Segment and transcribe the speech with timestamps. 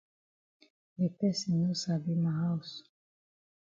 [0.99, 2.71] De person no sabi ma haus.